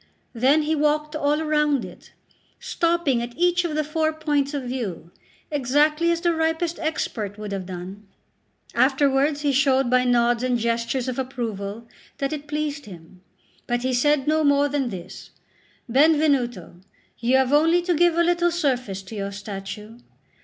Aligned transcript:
Then 0.33 0.63
he 0.63 0.73
walked 0.73 1.15
all 1.15 1.43
round 1.43 1.85
it, 1.85 2.11
stopping 2.59 3.21
at 3.21 3.37
each 3.37 3.63
of 3.63 3.75
the 3.75 3.83
four 3.83 4.11
points 4.11 4.55
of 4.55 4.63
view, 4.63 5.11
exactly 5.51 6.09
as 6.09 6.21
the 6.21 6.33
ripest 6.33 6.79
expert 6.79 7.37
would 7.37 7.51
have 7.51 7.67
done. 7.67 8.07
Afterwards 8.73 9.41
he 9.41 9.51
showed 9.51 9.91
by 9.91 10.03
nods 10.03 10.41
and 10.41 10.57
gestures 10.57 11.07
of 11.07 11.19
approval 11.19 11.87
that 12.17 12.33
it 12.33 12.47
pleased 12.47 12.87
him; 12.87 13.21
but 13.67 13.83
he 13.83 13.93
said 13.93 14.27
no 14.27 14.43
more 14.43 14.67
than 14.67 14.89
this: 14.89 15.29
"Benvenuto, 15.87 16.77
you 17.19 17.37
have 17.37 17.53
only 17.53 17.83
to 17.83 17.93
give 17.93 18.17
a 18.17 18.23
little 18.23 18.49
surface 18.49 19.03
to 19.03 19.13
your 19.15 19.31
statue." 19.31 19.99